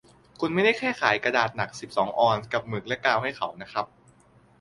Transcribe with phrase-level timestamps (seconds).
[0.39, 3.85] คุณไม่ได้แค่ขายกระดาษหนักสิบสองออนซ์กับหมึกและกาวให้เขานะครับ